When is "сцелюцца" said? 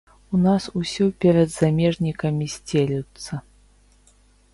2.57-3.41